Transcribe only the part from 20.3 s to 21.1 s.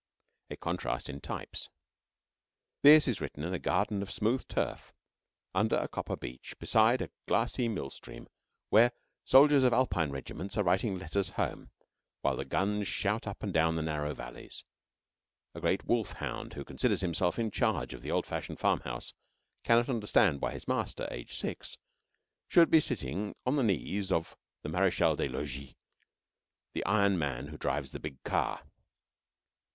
why his master,